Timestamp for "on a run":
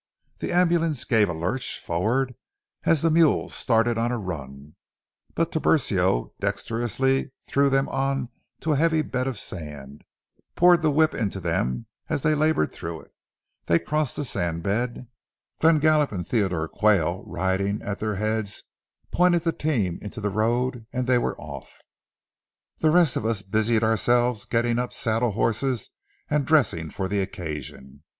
3.99-4.73